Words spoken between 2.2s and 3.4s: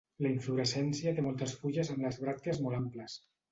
bràctees molt amples.